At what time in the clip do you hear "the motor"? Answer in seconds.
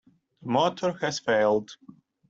0.41-0.93